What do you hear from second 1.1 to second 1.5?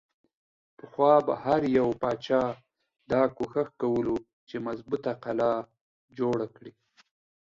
به